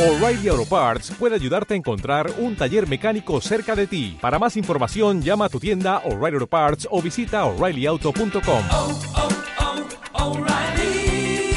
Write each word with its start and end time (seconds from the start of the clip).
O'Reilly 0.00 0.48
Auto 0.48 0.64
Parts 0.64 1.10
puede 1.18 1.34
ayudarte 1.34 1.74
a 1.74 1.76
encontrar 1.76 2.32
un 2.38 2.56
taller 2.56 2.88
mecánico 2.88 3.38
cerca 3.42 3.76
de 3.76 3.86
ti. 3.86 4.16
Para 4.18 4.38
más 4.38 4.56
información, 4.56 5.20
llama 5.20 5.44
a 5.44 5.48
tu 5.50 5.60
tienda 5.60 5.98
O'Reilly 6.06 6.36
Auto 6.36 6.46
Parts 6.46 6.88
o 6.90 7.02
visita 7.02 7.44
oreillyauto.com. 7.44 8.64
oh, 8.72 8.98
oh, 10.14 10.30
O'Reilly 10.30 11.52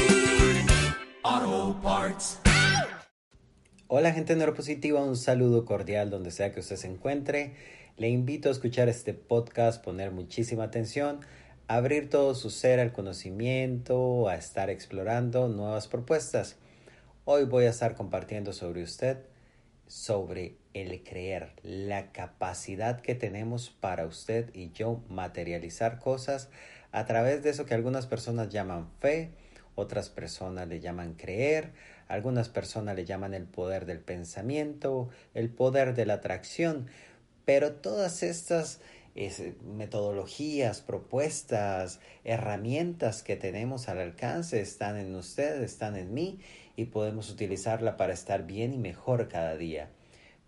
Auto 1.22 1.80
Parts. 1.82 2.40
Hola 3.86 4.12
gente 4.12 4.36
neuropositiva, 4.36 5.02
un 5.02 5.16
saludo 5.16 5.64
cordial 5.64 6.10
donde 6.10 6.30
sea 6.30 6.52
que 6.52 6.60
usted 6.60 6.76
se 6.76 6.88
encuentre. 6.88 7.54
Le 7.96 8.10
invito 8.10 8.50
a 8.50 8.52
escuchar 8.52 8.90
este 8.90 9.14
podcast, 9.14 9.82
poner 9.82 10.10
muchísima 10.10 10.64
atención, 10.64 11.20
abrir 11.66 12.10
todo 12.10 12.34
su 12.34 12.50
ser 12.50 12.78
al 12.78 12.92
conocimiento, 12.92 14.28
a 14.28 14.34
estar 14.34 14.68
explorando 14.68 15.48
nuevas 15.48 15.88
propuestas. 15.88 16.58
Hoy 17.26 17.44
voy 17.44 17.64
a 17.64 17.70
estar 17.70 17.94
compartiendo 17.94 18.52
sobre 18.52 18.82
usted, 18.82 19.16
sobre 19.86 20.58
el 20.74 21.02
creer, 21.02 21.54
la 21.62 22.12
capacidad 22.12 23.00
que 23.00 23.14
tenemos 23.14 23.70
para 23.70 24.04
usted 24.04 24.54
y 24.54 24.72
yo 24.72 25.00
materializar 25.08 26.00
cosas 26.00 26.50
a 26.92 27.06
través 27.06 27.42
de 27.42 27.48
eso 27.48 27.64
que 27.64 27.72
algunas 27.72 28.06
personas 28.06 28.50
llaman 28.50 28.90
fe, 29.00 29.30
otras 29.74 30.10
personas 30.10 30.68
le 30.68 30.80
llaman 30.80 31.14
creer, 31.14 31.72
algunas 32.08 32.50
personas 32.50 32.94
le 32.94 33.06
llaman 33.06 33.32
el 33.32 33.44
poder 33.44 33.86
del 33.86 34.00
pensamiento, 34.00 35.08
el 35.32 35.48
poder 35.48 35.94
de 35.94 36.04
la 36.04 36.14
atracción, 36.14 36.88
pero 37.46 37.72
todas 37.72 38.22
estas 38.22 38.82
es, 39.14 39.42
metodologías, 39.62 40.82
propuestas, 40.82 42.00
herramientas 42.24 43.22
que 43.22 43.36
tenemos 43.36 43.88
al 43.88 44.00
alcance 44.00 44.60
están 44.60 44.98
en 44.98 45.14
usted, 45.14 45.62
están 45.62 45.96
en 45.96 46.12
mí 46.12 46.40
y 46.76 46.86
podemos 46.86 47.30
utilizarla 47.30 47.96
para 47.96 48.12
estar 48.12 48.46
bien 48.46 48.72
y 48.72 48.78
mejor 48.78 49.28
cada 49.28 49.56
día. 49.56 49.90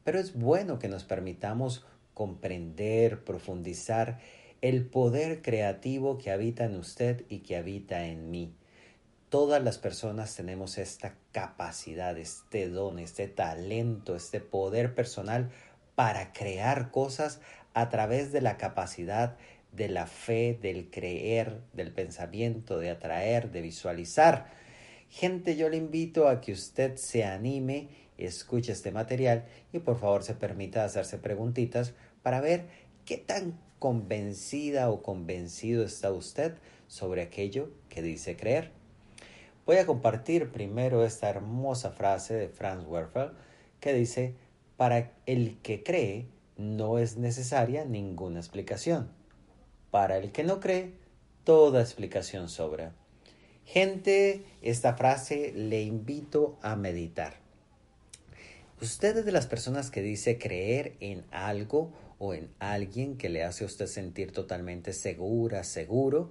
Pero 0.05 0.19
es 0.19 0.35
bueno 0.35 0.79
que 0.79 0.89
nos 0.89 1.05
permitamos 1.05 1.85
comprender, 2.15 3.25
profundizar 3.25 4.21
el 4.63 4.87
poder 4.87 5.43
creativo 5.43 6.19
que 6.19 6.31
habita 6.31 6.65
en 6.65 6.77
usted 6.77 7.25
y 7.29 7.41
que 7.41 7.57
habita 7.57 8.07
en 8.07 8.31
mí. 8.31 8.55
Todas 9.29 9.63
las 9.63 9.79
personas 9.79 10.35
tenemos 10.35 10.79
esta 10.79 11.15
capacidad, 11.33 12.17
este 12.17 12.69
don, 12.69 12.99
este 12.99 13.29
talento, 13.29 14.17
este 14.17 14.41
poder 14.41 14.95
personal 14.95 15.51
para 15.95 16.33
crear 16.33 16.91
cosas 16.91 17.41
a 17.75 17.89
través 17.89 18.33
de 18.33 18.41
la 18.41 18.57
capacidad 18.57 19.37
de 19.73 19.89
la 19.89 20.07
fe, 20.07 20.59
del 20.61 20.91
creer, 20.91 21.61
del 21.75 21.93
pensamiento, 21.93 22.79
de 22.79 22.91
atraer, 22.91 23.51
de 23.51 23.61
visualizar. 23.61 24.47
Gente, 25.09 25.57
yo 25.57 25.69
le 25.69 25.77
invito 25.77 26.29
a 26.29 26.41
que 26.41 26.53
usted 26.53 26.97
se 26.97 27.25
anime, 27.25 27.89
escuche 28.19 28.73
este 28.73 28.91
material 28.91 29.45
y 29.73 29.79
por 29.79 29.99
favor 29.99 30.23
se 30.23 30.35
permita 30.35 30.85
hacerse 30.85 31.19
preguntitas 31.19 31.95
para 32.23 32.41
ver 32.41 32.67
qué 33.05 33.17
tan 33.17 33.59
convencida 33.79 34.91
o 34.91 35.03
convencido 35.03 35.85
está 35.85 36.13
usted 36.13 36.55
sobre 36.89 37.23
aquello 37.23 37.71
que 37.89 38.03
dice 38.03 38.37
creer. 38.37 38.73
Voy 39.65 39.77
a 39.77 39.87
compartir 39.87 40.51
primero 40.51 41.05
esta 41.05 41.29
hermosa 41.29 41.91
frase 41.91 42.35
de 42.35 42.49
Franz 42.49 42.87
Werfel 42.87 43.33
que 43.81 43.93
dice, 43.93 44.35
para 44.77 45.13
el 45.27 45.59
que 45.63 45.83
cree 45.83 46.27
no 46.57 46.99
es 46.99 47.17
necesaria 47.17 47.85
ninguna 47.85 48.41
explicación. 48.41 49.11
Para 49.91 50.19
el 50.19 50.33
que 50.33 50.45
no 50.45 50.61
cree, 50.61 50.93
toda 51.45 51.81
explicación 51.81 52.49
sobra. 52.49 52.93
Gente, 53.67 54.45
esta 54.63 54.95
frase 54.95 55.53
le 55.53 55.83
invito 55.83 56.57
a 56.63 56.77
meditar. 56.77 57.35
Usted 58.81 59.17
es 59.17 59.25
de 59.25 59.33
las 59.33 59.49
personas 59.49 59.91
que 59.91 60.03
dice 60.03 60.39
creer 60.39 60.95
en 61.01 61.25
algo 61.33 61.91
o 62.21 62.33
en 62.33 62.49
alguien 62.61 63.17
que 63.17 63.29
le 63.29 63.43
hace 63.43 63.65
a 63.65 63.67
usted 63.67 63.89
sentir 63.89 64.31
totalmente 64.31 64.93
segura, 64.93 65.65
seguro. 65.65 66.31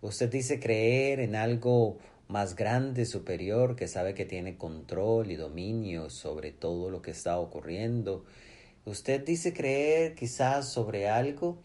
Usted 0.00 0.30
dice 0.30 0.60
creer 0.60 1.20
en 1.20 1.36
algo 1.36 1.98
más 2.26 2.56
grande, 2.56 3.04
superior, 3.04 3.76
que 3.76 3.86
sabe 3.86 4.14
que 4.14 4.24
tiene 4.24 4.56
control 4.56 5.30
y 5.30 5.36
dominio 5.36 6.08
sobre 6.08 6.52
todo 6.52 6.88
lo 6.88 7.02
que 7.02 7.10
está 7.10 7.38
ocurriendo. 7.38 8.24
Usted 8.86 9.22
dice 9.22 9.52
creer 9.52 10.14
quizás 10.14 10.70
sobre 10.70 11.10
algo 11.10 11.58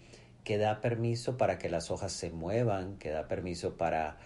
que 0.43 0.57
da 0.57 0.81
permiso 0.81 1.37
para 1.37 1.57
que 1.57 1.69
las 1.69 1.91
hojas 1.91 2.11
se 2.11 2.29
muevan, 2.29 2.97
que 2.97 3.09
da 3.09 3.29
permiso 3.29 3.77
para 3.77 4.17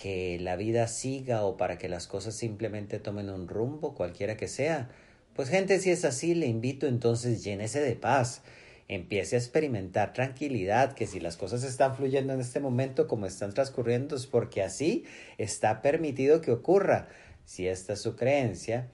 que 0.00 0.38
la 0.40 0.56
vida 0.56 0.88
siga 0.88 1.44
o 1.44 1.58
para 1.58 1.76
que 1.76 1.88
las 1.88 2.06
cosas 2.06 2.34
simplemente 2.34 2.98
tomen 2.98 3.28
un 3.28 3.48
rumbo, 3.48 3.94
cualquiera 3.94 4.36
que 4.36 4.48
sea. 4.48 4.88
Pues 5.34 5.50
gente, 5.50 5.78
si 5.78 5.90
es 5.90 6.06
así, 6.06 6.34
le 6.34 6.46
invito 6.46 6.86
entonces 6.86 7.44
llénese 7.44 7.80
de 7.80 7.96
paz. 7.96 8.42
Empiece 8.88 9.36
a 9.36 9.38
experimentar 9.38 10.14
tranquilidad, 10.14 10.94
que 10.94 11.06
si 11.06 11.20
las 11.20 11.36
cosas 11.36 11.64
están 11.64 11.96
fluyendo 11.96 12.32
en 12.32 12.40
este 12.40 12.60
momento 12.60 13.06
como 13.06 13.26
están 13.26 13.52
transcurriendo 13.52 14.16
es 14.16 14.26
porque 14.26 14.62
así 14.62 15.04
está 15.36 15.82
permitido 15.82 16.40
que 16.40 16.50
ocurra. 16.50 17.08
Si 17.44 17.68
esta 17.68 17.92
es 17.92 18.00
su 18.00 18.16
creencia 18.16 18.88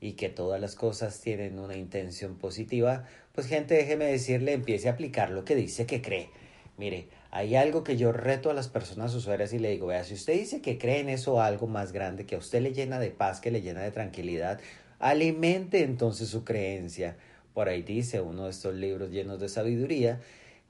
y 0.00 0.12
que 0.12 0.28
todas 0.28 0.60
las 0.60 0.76
cosas 0.76 1.20
tienen 1.20 1.58
una 1.58 1.76
intención 1.76 2.36
positiva, 2.36 3.06
pues 3.32 3.48
gente, 3.48 3.74
déjeme 3.74 4.04
decirle, 4.04 4.52
empiece 4.52 4.88
a 4.88 4.92
aplicar 4.92 5.30
lo 5.30 5.44
que 5.44 5.56
dice 5.56 5.84
que 5.84 6.00
cree. 6.00 6.30
Mire, 6.76 7.08
hay 7.34 7.56
algo 7.56 7.82
que 7.82 7.96
yo 7.96 8.12
reto 8.12 8.48
a 8.48 8.54
las 8.54 8.68
personas 8.68 9.12
usuarias 9.12 9.52
y 9.52 9.58
le 9.58 9.70
digo, 9.70 9.88
vea, 9.88 10.04
si 10.04 10.14
usted 10.14 10.34
dice 10.34 10.62
que 10.62 10.78
cree 10.78 11.00
en 11.00 11.08
eso 11.08 11.42
algo 11.42 11.66
más 11.66 11.90
grande, 11.90 12.26
que 12.26 12.36
a 12.36 12.38
usted 12.38 12.62
le 12.62 12.72
llena 12.72 13.00
de 13.00 13.10
paz, 13.10 13.40
que 13.40 13.50
le 13.50 13.60
llena 13.60 13.82
de 13.82 13.90
tranquilidad, 13.90 14.60
alimente 15.00 15.82
entonces 15.82 16.28
su 16.28 16.44
creencia. 16.44 17.16
Por 17.52 17.68
ahí 17.68 17.82
dice 17.82 18.20
uno 18.20 18.44
de 18.44 18.52
estos 18.52 18.72
libros 18.76 19.10
llenos 19.10 19.40
de 19.40 19.48
sabiduría 19.48 20.20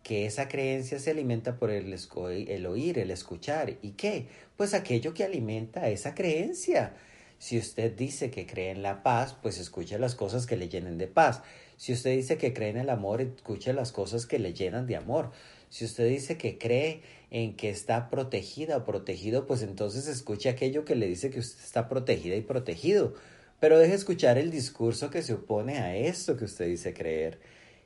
que 0.03 0.25
esa 0.25 0.49
creencia 0.49 0.99
se 0.99 1.11
alimenta 1.11 1.59
por 1.59 1.71
el, 1.71 1.95
el 2.49 2.67
oír, 2.67 2.99
el 2.99 3.11
escuchar. 3.11 3.77
¿Y 3.83 3.91
qué? 3.91 4.29
Pues 4.57 4.73
aquello 4.73 5.13
que 5.13 5.25
alimenta 5.25 5.91
esa 5.91 6.15
creencia. 6.15 6.95
Si 7.39 7.59
usted 7.59 7.95
dice 7.95 8.31
que 8.31 8.47
cree 8.47 8.71
en 8.71 8.83
la 8.83 9.03
paz, 9.03 9.37
pues 9.43 9.59
escuche 9.59 9.99
las 9.99 10.15
cosas 10.15 10.47
que 10.47 10.57
le 10.57 10.71
llenen 10.71 10.97
de 10.97 11.09
paz. 11.09 11.43
Si 11.77 11.93
usted 11.93 12.17
dice 12.17 12.39
que 12.39 12.55
cree 12.55 12.71
en 12.71 12.79
el 12.79 12.89
amor, 12.89 13.21
escuche 13.21 13.75
las 13.75 13.93
cosas 13.93 14.25
que 14.25 14.39
le 14.39 14.55
llenan 14.55 14.87
de 14.87 14.97
amor. 14.97 15.31
Si 15.75 15.85
usted 15.85 16.09
dice 16.09 16.39
que 16.39 16.57
cree 16.57 17.03
en 17.33 17.57
que 17.57 17.69
está 17.69 18.09
protegida 18.09 18.77
o 18.77 18.85
protegido, 18.85 19.45
pues 19.45 19.61
entonces 19.61 20.07
escuche 20.07 20.49
aquello 20.49 20.85
que 20.85 20.95
le 20.95 21.09
dice 21.09 21.31
que 21.31 21.41
usted 21.41 21.65
está 21.65 21.89
protegida 21.89 22.37
y 22.37 22.43
protegido. 22.43 23.15
Pero 23.59 23.81
deje 23.81 23.95
escuchar 23.95 24.39
el 24.39 24.53
discurso 24.53 25.11
que 25.11 25.21
se 25.23 25.33
opone 25.33 25.79
a 25.79 25.97
esto 25.97 26.37
que 26.37 26.45
usted 26.45 26.67
dice 26.67 26.95
creer. 26.95 27.41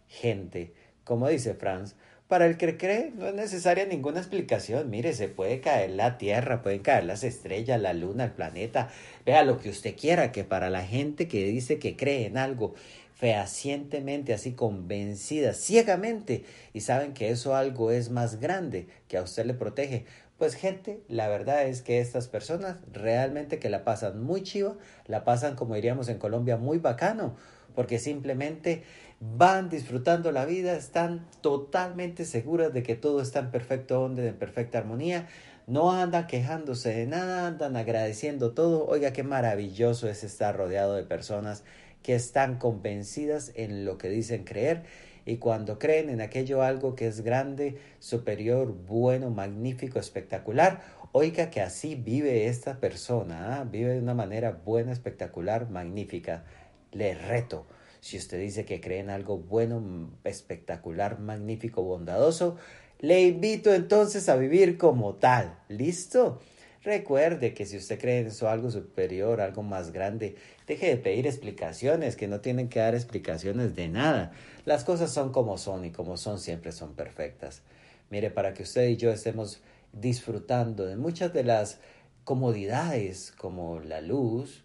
Gente, 0.06 0.74
como 1.02 1.28
dice 1.28 1.54
Franz, 1.54 1.94
para 2.28 2.44
el 2.44 2.58
que 2.58 2.76
cree 2.76 3.10
no 3.16 3.26
es 3.26 3.34
necesaria 3.34 3.86
ninguna 3.86 4.18
explicación. 4.18 4.90
Mire, 4.90 5.14
se 5.14 5.28
puede 5.28 5.62
caer 5.62 5.88
la 5.92 6.18
Tierra, 6.18 6.60
pueden 6.60 6.80
caer 6.80 7.04
las 7.04 7.24
estrellas, 7.24 7.80
la 7.80 7.94
Luna, 7.94 8.24
el 8.24 8.32
planeta. 8.32 8.90
Vea 9.24 9.44
lo 9.44 9.58
que 9.58 9.70
usted 9.70 9.96
quiera, 9.96 10.30
que 10.30 10.44
para 10.44 10.68
la 10.68 10.84
gente 10.84 11.26
que 11.26 11.46
dice 11.46 11.78
que 11.78 11.96
cree 11.96 12.26
en 12.26 12.36
algo 12.36 12.74
fehacientemente, 13.18 14.32
así 14.32 14.52
convencida, 14.52 15.52
ciegamente, 15.52 16.44
y 16.72 16.82
saben 16.82 17.14
que 17.14 17.30
eso 17.30 17.56
algo 17.56 17.90
es 17.90 18.10
más 18.10 18.38
grande, 18.38 18.86
que 19.08 19.16
a 19.16 19.22
usted 19.22 19.44
le 19.44 19.54
protege, 19.54 20.04
pues 20.38 20.54
gente, 20.54 21.02
la 21.08 21.26
verdad 21.26 21.64
es 21.64 21.82
que 21.82 22.00
estas 22.00 22.28
personas 22.28 22.76
realmente 22.92 23.58
que 23.58 23.70
la 23.70 23.82
pasan 23.82 24.22
muy 24.22 24.44
chiva, 24.44 24.76
la 25.06 25.24
pasan 25.24 25.56
como 25.56 25.74
diríamos 25.74 26.08
en 26.08 26.18
Colombia 26.18 26.56
muy 26.56 26.78
bacano, 26.78 27.34
porque 27.74 27.98
simplemente 27.98 28.84
van 29.18 29.68
disfrutando 29.68 30.30
la 30.30 30.44
vida, 30.44 30.76
están 30.76 31.26
totalmente 31.40 32.24
seguras 32.24 32.72
de 32.72 32.84
que 32.84 32.94
todo 32.94 33.20
está 33.20 33.40
en 33.40 33.50
perfecto 33.50 34.00
orden, 34.00 34.28
en 34.28 34.36
perfecta 34.36 34.78
armonía, 34.78 35.26
no 35.66 35.90
andan 35.90 36.28
quejándose 36.28 36.94
de 36.94 37.06
nada, 37.06 37.48
andan 37.48 37.76
agradeciendo 37.76 38.52
todo. 38.52 38.86
Oiga, 38.86 39.12
qué 39.12 39.24
maravilloso 39.24 40.08
es 40.08 40.22
estar 40.22 40.56
rodeado 40.56 40.94
de 40.94 41.02
personas 41.02 41.64
que 42.02 42.14
están 42.14 42.58
convencidas 42.58 43.52
en 43.54 43.84
lo 43.84 43.98
que 43.98 44.08
dicen 44.08 44.44
creer 44.44 44.84
y 45.28 45.36
cuando 45.36 45.78
creen 45.78 46.08
en 46.08 46.22
aquello 46.22 46.62
algo 46.62 46.94
que 46.94 47.06
es 47.06 47.20
grande, 47.20 47.76
superior, 47.98 48.74
bueno, 48.86 49.28
magnífico, 49.28 49.98
espectacular, 49.98 50.80
oiga 51.12 51.50
que 51.50 51.60
así 51.60 51.96
vive 51.96 52.46
esta 52.46 52.80
persona, 52.80 53.60
¿eh? 53.60 53.68
vive 53.70 53.92
de 53.92 54.00
una 54.00 54.14
manera 54.14 54.52
buena, 54.64 54.90
espectacular, 54.90 55.68
magnífica. 55.68 56.44
Le 56.92 57.14
reto, 57.14 57.66
si 58.00 58.16
usted 58.16 58.40
dice 58.40 58.64
que 58.64 58.80
cree 58.80 59.00
en 59.00 59.10
algo 59.10 59.36
bueno, 59.36 60.10
espectacular, 60.24 61.20
magnífico, 61.20 61.82
bondadoso, 61.82 62.56
le 62.98 63.20
invito 63.20 63.74
entonces 63.74 64.30
a 64.30 64.36
vivir 64.36 64.78
como 64.78 65.16
tal. 65.16 65.58
¿Listo? 65.68 66.40
Recuerde 66.84 67.54
que 67.54 67.66
si 67.66 67.76
usted 67.76 67.98
cree 67.98 68.20
en 68.20 68.28
eso 68.28 68.48
algo 68.48 68.70
superior, 68.70 69.40
algo 69.40 69.62
más 69.62 69.92
grande, 69.92 70.36
deje 70.66 70.86
de 70.88 70.96
pedir 70.96 71.26
explicaciones, 71.26 72.14
que 72.14 72.28
no 72.28 72.40
tienen 72.40 72.68
que 72.68 72.78
dar 72.78 72.94
explicaciones 72.94 73.74
de 73.74 73.88
nada. 73.88 74.32
Las 74.64 74.84
cosas 74.84 75.10
son 75.10 75.32
como 75.32 75.58
son 75.58 75.84
y 75.84 75.90
como 75.90 76.16
son 76.16 76.38
siempre 76.38 76.70
son 76.72 76.94
perfectas. 76.94 77.62
Mire, 78.10 78.30
para 78.30 78.54
que 78.54 78.62
usted 78.62 78.88
y 78.88 78.96
yo 78.96 79.10
estemos 79.10 79.60
disfrutando 79.92 80.86
de 80.86 80.96
muchas 80.96 81.32
de 81.32 81.44
las 81.44 81.80
comodidades 82.24 83.32
como 83.36 83.80
la 83.80 84.00
luz, 84.00 84.64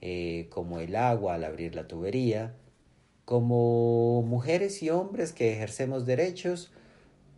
eh, 0.00 0.46
como 0.50 0.78
el 0.78 0.94
agua 0.94 1.34
al 1.34 1.44
abrir 1.44 1.74
la 1.74 1.88
tubería, 1.88 2.54
como 3.24 4.22
mujeres 4.22 4.82
y 4.82 4.90
hombres 4.90 5.32
que 5.32 5.52
ejercemos 5.52 6.06
derechos, 6.06 6.70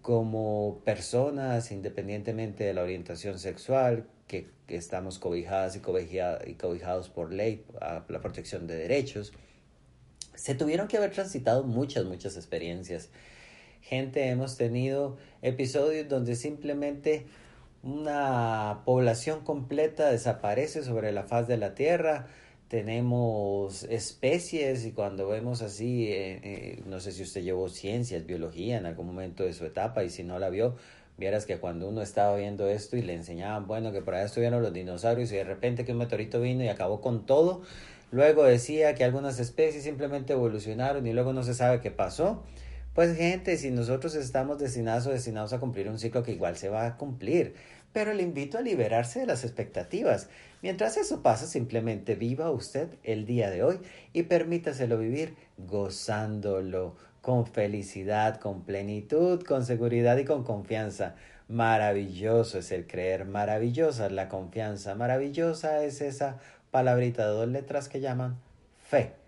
como 0.02 0.80
personas 0.84 1.72
independientemente 1.72 2.64
de 2.64 2.74
la 2.74 2.82
orientación 2.82 3.38
sexual, 3.38 4.06
que, 4.26 4.48
que 4.66 4.76
estamos 4.76 5.18
cobijadas 5.18 5.76
y, 5.76 5.80
cobija- 5.80 6.38
y 6.46 6.54
cobijados 6.54 7.08
por 7.08 7.32
ley 7.32 7.64
a 7.80 8.04
la 8.08 8.20
protección 8.20 8.66
de 8.66 8.76
derechos. 8.76 9.32
Se 10.34 10.54
tuvieron 10.54 10.88
que 10.88 10.96
haber 10.96 11.10
transitado 11.10 11.64
muchas, 11.64 12.04
muchas 12.04 12.36
experiencias. 12.36 13.10
Gente, 13.82 14.28
hemos 14.28 14.56
tenido 14.56 15.18
episodios 15.42 16.08
donde 16.08 16.36
simplemente 16.36 17.26
una 17.82 18.82
población 18.84 19.40
completa 19.42 20.10
desaparece 20.10 20.82
sobre 20.82 21.12
la 21.12 21.24
faz 21.24 21.48
de 21.48 21.56
la 21.56 21.74
Tierra. 21.74 22.28
Tenemos 22.70 23.82
especies 23.82 24.86
y 24.86 24.92
cuando 24.92 25.26
vemos 25.26 25.60
así, 25.60 26.06
eh, 26.06 26.38
eh, 26.44 26.82
no 26.86 27.00
sé 27.00 27.10
si 27.10 27.24
usted 27.24 27.42
llevó 27.42 27.68
ciencias, 27.68 28.24
biología 28.24 28.78
en 28.78 28.86
algún 28.86 29.08
momento 29.08 29.42
de 29.42 29.52
su 29.54 29.64
etapa 29.64 30.04
y 30.04 30.08
si 30.08 30.22
no 30.22 30.38
la 30.38 30.50
vio, 30.50 30.76
vieras 31.18 31.46
que 31.46 31.58
cuando 31.58 31.88
uno 31.88 32.00
estaba 32.00 32.36
viendo 32.36 32.68
esto 32.68 32.96
y 32.96 33.02
le 33.02 33.14
enseñaban, 33.14 33.66
bueno, 33.66 33.90
que 33.90 34.02
por 34.02 34.14
allá 34.14 34.26
estuvieron 34.26 34.62
los 34.62 34.72
dinosaurios 34.72 35.32
y 35.32 35.34
de 35.34 35.42
repente 35.42 35.84
que 35.84 35.90
un 35.90 35.98
meteorito 35.98 36.40
vino 36.40 36.62
y 36.62 36.68
acabó 36.68 37.00
con 37.00 37.26
todo, 37.26 37.62
luego 38.12 38.44
decía 38.44 38.94
que 38.94 39.02
algunas 39.02 39.40
especies 39.40 39.82
simplemente 39.82 40.34
evolucionaron 40.34 41.04
y 41.08 41.12
luego 41.12 41.32
no 41.32 41.42
se 41.42 41.54
sabe 41.54 41.80
qué 41.80 41.90
pasó. 41.90 42.44
Pues 42.94 43.16
gente, 43.16 43.56
si 43.56 43.72
nosotros 43.72 44.14
estamos 44.14 44.60
destinados 44.60 45.08
o 45.08 45.10
destinados 45.10 45.52
a 45.52 45.58
cumplir 45.58 45.88
un 45.88 45.98
ciclo 45.98 46.22
que 46.22 46.30
igual 46.30 46.56
se 46.56 46.68
va 46.68 46.86
a 46.86 46.96
cumplir, 46.96 47.54
pero 47.92 48.14
le 48.14 48.22
invito 48.22 48.58
a 48.58 48.62
liberarse 48.62 49.20
de 49.20 49.26
las 49.26 49.44
expectativas. 49.44 50.28
Mientras 50.62 50.96
eso 50.96 51.22
pasa, 51.22 51.46
simplemente 51.46 52.14
viva 52.14 52.50
usted 52.50 52.88
el 53.02 53.26
día 53.26 53.50
de 53.50 53.62
hoy 53.62 53.80
y 54.12 54.24
permítaselo 54.24 54.98
vivir 54.98 55.34
gozándolo 55.58 56.96
con 57.20 57.46
felicidad, 57.46 58.38
con 58.38 58.62
plenitud, 58.64 59.42
con 59.42 59.64
seguridad 59.64 60.16
y 60.18 60.24
con 60.24 60.44
confianza. 60.44 61.16
Maravilloso 61.48 62.58
es 62.58 62.70
el 62.72 62.86
creer, 62.86 63.24
maravillosa 63.24 64.06
es 64.06 64.12
la 64.12 64.28
confianza, 64.28 64.94
maravillosa 64.94 65.82
es 65.84 66.00
esa 66.00 66.38
palabrita 66.70 67.26
de 67.26 67.32
dos 67.32 67.48
letras 67.48 67.88
que 67.88 68.00
llaman 68.00 68.38
fe 68.78 69.20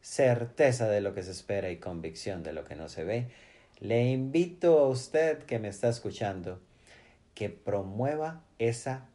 certeza 0.00 0.88
de 0.88 1.00
lo 1.00 1.14
que 1.14 1.22
se 1.22 1.30
espera 1.30 1.70
y 1.70 1.76
convicción 1.76 2.42
de 2.42 2.52
lo 2.52 2.64
que 2.64 2.76
no 2.76 2.88
se 2.88 3.04
ve, 3.04 3.28
le 3.80 4.10
invito 4.10 4.78
a 4.78 4.88
usted 4.88 5.38
que 5.44 5.58
me 5.58 5.68
está 5.68 5.88
escuchando 5.88 6.60
que 7.40 7.48
promueva 7.48 8.44
esa 8.58 9.08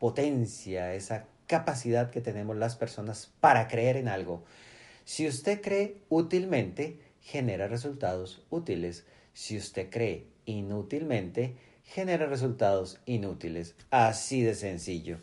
potencia, 0.00 0.94
esa 0.94 1.28
capacidad 1.46 2.10
que 2.10 2.20
tenemos 2.20 2.56
las 2.56 2.74
personas 2.74 3.30
para 3.38 3.68
creer 3.68 3.96
en 3.96 4.08
algo. 4.08 4.42
Si 5.04 5.28
usted 5.28 5.60
cree 5.62 5.98
útilmente, 6.08 6.98
genera 7.20 7.68
resultados 7.68 8.44
útiles. 8.50 9.06
Si 9.32 9.56
usted 9.56 9.90
cree 9.90 10.26
inútilmente, 10.44 11.54
genera 11.84 12.26
resultados 12.26 12.98
inútiles. 13.06 13.76
Así 13.92 14.42
de 14.42 14.56
sencillo. 14.56 15.18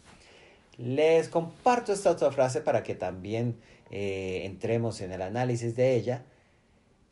Les 0.78 1.28
comparto 1.28 1.92
esta 1.92 2.10
otra 2.10 2.31
frase 2.31 2.62
para 2.62 2.84
que 2.84 2.96
también 2.96 3.58
eh, 3.92 4.44
entremos 4.46 5.02
en 5.02 5.12
el 5.12 5.24
análisis 5.24 5.75
de 5.75 5.94
ella. 5.98 6.24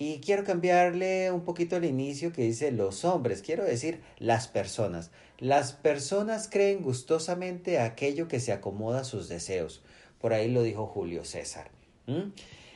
Y 0.04 0.20
quiero 0.20 0.44
cambiarle 0.44 1.30
un 1.30 1.42
poquito 1.42 1.76
el 1.76 1.86
inicio 1.86 2.34
que 2.34 2.42
dice 2.42 2.72
los 2.72 3.06
hombres, 3.06 3.44
quiero 3.44 3.64
decir 3.64 4.02
las 4.18 4.48
personas. 4.48 5.12
Las 5.38 5.74
personas 5.74 6.50
creen 6.50 6.82
gustosamente 6.82 7.78
aquello 7.78 8.28
que 8.28 8.40
se 8.40 8.52
acomoda 8.52 9.02
a 9.02 9.04
sus 9.04 9.30
deseos. 9.30 9.84
Por 10.20 10.34
ahí 10.34 10.50
lo 10.50 10.64
dijo 10.64 10.88
Julio 10.88 11.24
César. 11.24 11.70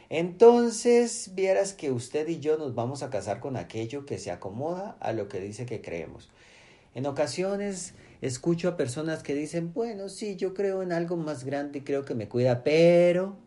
Entonces, 0.09 1.31
vieras 1.33 1.73
que 1.73 1.89
usted 1.89 2.27
y 2.27 2.41
yo 2.41 2.59
nos 2.59 2.75
vamos 2.75 3.01
a 3.01 3.09
casar 3.09 3.39
con 3.39 3.57
aquello 3.57 4.05
que 4.05 4.19
se 4.19 4.29
acomoda 4.29 4.95
a 4.99 5.11
lo 5.11 5.27
que 5.27 5.39
dice 5.39 5.65
que 5.65 5.81
creemos. 5.81 6.29
En 6.93 7.07
ocasiones 7.07 7.95
escucho 8.21 8.69
a 8.69 8.77
personas 8.77 9.23
que 9.23 9.33
dicen, 9.33 9.73
bueno, 9.73 10.09
sí, 10.09 10.35
yo 10.35 10.53
creo 10.53 10.83
en 10.83 10.91
algo 10.91 11.17
más 11.17 11.43
grande 11.43 11.79
y 11.79 11.81
creo 11.81 12.05
que 12.05 12.13
me 12.13 12.29
cuida, 12.29 12.63
pero... 12.63 13.43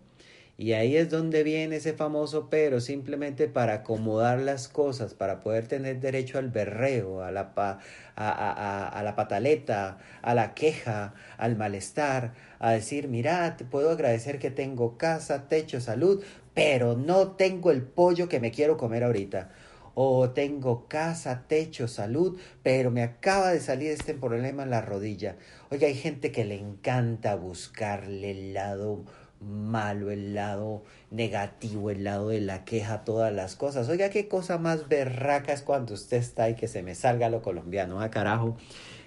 Y 0.61 0.73
ahí 0.73 0.97
es 0.97 1.09
donde 1.09 1.45
viene 1.45 1.77
ese 1.77 1.93
famoso 1.93 2.51
pero, 2.51 2.81
simplemente 2.81 3.47
para 3.47 3.75
acomodar 3.75 4.41
las 4.41 4.67
cosas, 4.67 5.15
para 5.15 5.39
poder 5.39 5.69
tener 5.69 6.01
derecho 6.01 6.37
al 6.37 6.51
berreo, 6.51 7.23
a 7.23 7.31
la, 7.31 7.55
pa, 7.55 7.79
a, 8.17 8.89
a, 8.89 9.03
la 9.05 9.15
pataleta, 9.15 9.99
a 10.21 10.35
la 10.35 10.55
queja, 10.55 11.15
al 11.37 11.57
malestar, 11.57 12.35
a 12.59 12.73
decir, 12.73 13.07
mira, 13.07 13.57
te 13.57 13.65
puedo 13.65 13.91
agradecer 13.91 14.41
que 14.41 14.51
tengo 14.51 14.99
casa, 14.99 15.47
techo, 15.47 15.81
salud, 15.81 16.25
pero 16.55 16.97
no 16.97 17.37
tengo 17.37 17.71
el 17.71 17.83
pollo 17.83 18.29
que 18.29 18.41
me 18.41 18.51
quiero 18.51 18.77
comer 18.77 19.05
ahorita. 19.05 19.53
O 19.95 20.31
tengo 20.31 20.89
casa, 20.89 21.45
techo, 21.47 21.87
salud, 21.87 22.37
pero 22.65 22.91
me 22.91 23.03
acaba 23.05 23.53
de 23.53 23.61
salir 23.61 23.93
este 23.93 24.15
problema 24.15 24.65
en 24.65 24.71
la 24.71 24.81
rodilla. 24.81 25.37
Oiga, 25.71 25.87
hay 25.87 25.95
gente 25.95 26.33
que 26.33 26.45
le 26.45 26.57
encanta 26.57 27.37
buscarle 27.37 28.33
el 28.33 28.55
lado 28.55 29.05
malo, 29.41 30.11
el 30.11 30.35
lado 30.35 30.83
negativo, 31.11 31.91
el 31.91 32.05
lado 32.05 32.29
de 32.29 32.41
la 32.41 32.65
queja, 32.65 33.05
todas 33.05 33.33
las 33.33 33.57
cosas. 33.57 33.89
Oiga, 33.89 34.11
qué 34.11 34.29
cosa 34.29 34.59
más 34.59 34.89
berraca 34.89 35.53
es 35.53 35.63
cuando 35.63 35.95
usted 35.95 36.19
está 36.19 36.51
y 36.51 36.55
que 36.55 36.69
se 36.69 36.83
me 36.83 36.95
salga 36.95 37.29
lo 37.29 37.43
colombiano, 37.43 38.01
ah, 38.01 38.11
carajo. 38.11 38.57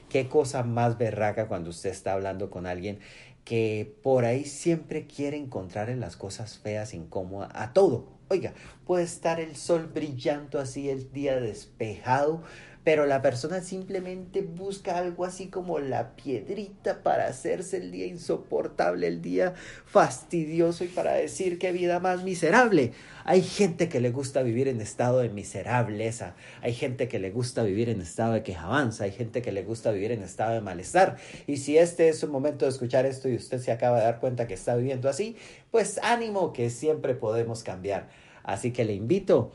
Qué 0.10 0.28
cosa 0.28 0.64
más 0.64 0.98
berraca 0.98 1.48
cuando 1.48 1.70
usted 1.70 1.90
está 1.90 2.14
hablando 2.14 2.50
con 2.50 2.66
alguien 2.66 3.00
que 3.44 3.96
por 4.04 4.26
ahí 4.26 4.46
siempre 4.46 5.08
quiere 5.08 5.38
encontrar 5.38 5.90
en 5.90 6.00
las 6.00 6.16
cosas 6.16 6.60
feas, 6.60 6.94
incómodas, 6.94 7.52
a 7.54 7.74
todo. 7.74 8.08
Oiga, 8.30 8.54
puede 8.86 9.04
estar 9.04 9.40
el 9.40 9.56
sol 9.56 9.90
brillando 9.94 10.60
así, 10.60 10.90
el 10.90 11.12
día 11.12 11.40
despejado, 11.40 12.44
pero 12.84 13.06
la 13.06 13.22
persona 13.22 13.62
simplemente 13.62 14.42
busca 14.42 14.98
algo 14.98 15.26
así 15.26 15.48
como 15.48 15.80
la 15.80 16.16
piedrita 16.16 17.04
para 17.04 17.28
hacerse 17.28 17.78
el 17.78 17.92
día 17.92 18.08
insoportable, 18.08 19.08
el 19.08 19.22
día 19.22 19.54
fastidioso 19.86 20.84
y 20.84 20.88
para 20.88 21.14
decir 21.14 21.60
qué 21.60 21.72
vida 21.72 22.00
más 22.00 22.24
miserable. 22.24 22.94
Hay 23.24 23.44
gente 23.44 23.88
que 23.88 24.00
le 24.00 24.10
gusta 24.10 24.42
vivir 24.42 24.68
en 24.68 24.82
estado 24.82 25.20
de 25.20 25.30
miserableza, 25.30 26.36
hay 26.62 26.74
gente 26.74 27.08
que 27.08 27.20
le 27.20 27.30
gusta 27.30 27.62
vivir 27.64 27.90
en 27.90 28.02
estado 28.02 28.34
de 28.34 28.42
quejabanza, 28.42 29.04
hay 29.04 29.12
gente 29.12 29.44
que 29.44 29.52
le 29.52 29.64
gusta 29.64 29.92
vivir 29.92 30.12
en 30.12 30.24
estado 30.24 30.54
de 30.54 30.62
malestar. 30.62 31.18
Y 31.46 31.58
si 31.58 31.78
este 31.78 32.10
es 32.10 32.24
un 32.24 32.32
momento 32.32 32.66
de 32.66 32.72
escuchar 32.72 33.06
esto 33.06 33.30
y 33.30 33.36
usted 33.36 33.60
se 33.60 33.72
acaba 33.72 34.00
de 34.00 34.06
dar 34.06 34.20
cuenta 34.20 34.48
que 34.48 34.56
está 34.56 34.76
viviendo 34.76 35.08
así, 35.08 35.36
pues 35.70 36.00
ánimo 36.02 36.52
que 36.52 36.72
siempre 36.72 37.14
podemos 37.14 37.64
cambiar. 37.64 38.10
Así 38.44 38.72
que 38.72 38.86
le 38.86 38.94
invito 38.94 39.52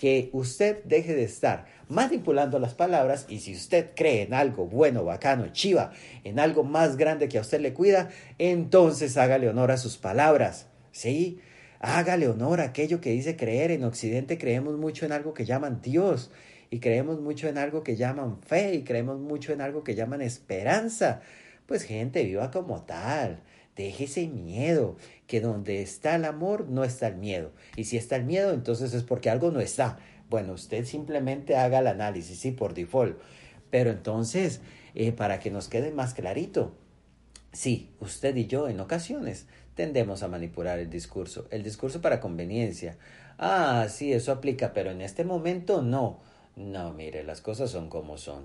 que 0.00 0.30
usted 0.32 0.82
deje 0.84 1.14
de 1.14 1.24
estar 1.24 1.66
manipulando 1.88 2.58
las 2.58 2.72
palabras 2.72 3.26
y 3.28 3.40
si 3.40 3.54
usted 3.54 3.90
cree 3.94 4.22
en 4.22 4.32
algo 4.32 4.64
bueno, 4.64 5.04
bacano, 5.04 5.48
chiva, 5.52 5.92
en 6.24 6.40
algo 6.40 6.64
más 6.64 6.96
grande 6.96 7.28
que 7.28 7.36
a 7.36 7.42
usted 7.42 7.60
le 7.60 7.74
cuida, 7.74 8.08
entonces 8.38 9.18
hágale 9.18 9.46
honor 9.50 9.72
a 9.72 9.76
sus 9.76 9.98
palabras. 9.98 10.68
¿Sí? 10.90 11.40
Hágale 11.80 12.28
honor 12.28 12.62
a 12.62 12.64
aquello 12.64 13.02
que 13.02 13.10
dice 13.10 13.36
creer. 13.36 13.72
En 13.72 13.84
Occidente 13.84 14.38
creemos 14.38 14.78
mucho 14.78 15.04
en 15.04 15.12
algo 15.12 15.34
que 15.34 15.44
llaman 15.44 15.82
Dios 15.82 16.30
y 16.70 16.80
creemos 16.80 17.20
mucho 17.20 17.48
en 17.48 17.58
algo 17.58 17.82
que 17.82 17.96
llaman 17.96 18.40
fe 18.40 18.76
y 18.76 18.84
creemos 18.84 19.20
mucho 19.20 19.52
en 19.52 19.60
algo 19.60 19.84
que 19.84 19.94
llaman 19.94 20.22
esperanza. 20.22 21.20
Pues 21.66 21.82
gente, 21.82 22.24
viva 22.24 22.50
como 22.50 22.84
tal. 22.84 23.42
Deje 23.80 24.04
ese 24.04 24.28
miedo, 24.28 24.98
que 25.26 25.40
donde 25.40 25.80
está 25.80 26.16
el 26.16 26.26
amor 26.26 26.68
no 26.68 26.84
está 26.84 27.06
el 27.06 27.16
miedo. 27.16 27.50
Y 27.76 27.84
si 27.84 27.96
está 27.96 28.16
el 28.16 28.24
miedo, 28.24 28.52
entonces 28.52 28.92
es 28.92 29.04
porque 29.04 29.30
algo 29.30 29.50
no 29.50 29.60
está. 29.60 29.98
Bueno, 30.28 30.52
usted 30.52 30.84
simplemente 30.84 31.56
haga 31.56 31.78
el 31.78 31.86
análisis, 31.86 32.38
sí, 32.38 32.50
por 32.50 32.74
default. 32.74 33.16
Pero 33.70 33.88
entonces, 33.88 34.60
eh, 34.94 35.12
para 35.12 35.38
que 35.38 35.50
nos 35.50 35.68
quede 35.68 35.92
más 35.92 36.12
clarito, 36.12 36.74
sí, 37.52 37.88
usted 38.00 38.36
y 38.36 38.46
yo 38.46 38.68
en 38.68 38.80
ocasiones 38.80 39.46
tendemos 39.74 40.22
a 40.22 40.28
manipular 40.28 40.78
el 40.78 40.90
discurso, 40.90 41.48
el 41.50 41.62
discurso 41.62 42.02
para 42.02 42.20
conveniencia. 42.20 42.98
Ah, 43.38 43.86
sí, 43.88 44.12
eso 44.12 44.30
aplica, 44.30 44.74
pero 44.74 44.90
en 44.90 45.00
este 45.00 45.24
momento 45.24 45.80
no. 45.80 46.20
No, 46.54 46.92
mire, 46.92 47.24
las 47.24 47.40
cosas 47.40 47.70
son 47.70 47.88
como 47.88 48.18
son. 48.18 48.44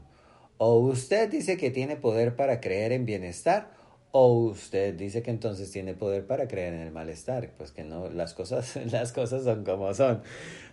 O 0.58 0.78
usted 0.78 1.30
dice 1.30 1.58
que 1.58 1.72
tiene 1.72 1.98
poder 1.98 2.38
para 2.38 2.62
creer 2.62 2.94
en 2.94 3.06
bienestar, 3.06 3.76
o 4.18 4.28
usted 4.30 4.94
dice 4.94 5.22
que 5.22 5.30
entonces 5.30 5.70
tiene 5.72 5.94
poder 5.94 6.26
para 6.26 6.48
creer 6.48 6.74
en 6.74 6.80
el 6.80 6.92
malestar. 6.94 7.50
Pues 7.58 7.74
que 7.74 7.84
no, 7.84 8.10
las 8.10 8.34
cosas, 8.34 8.80
las 8.92 9.12
cosas 9.12 9.44
son 9.44 9.66
como 9.66 9.94
son. 9.94 10.22